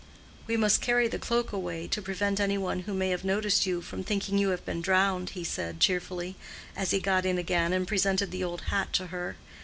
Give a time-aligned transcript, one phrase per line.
[0.47, 3.81] "We must carry the cloak away, to prevent any one who may have noticed you
[3.81, 6.37] from thinking you have been drowned," he said, cheerfully,
[6.75, 9.35] as he got in again and presented the old hat to her.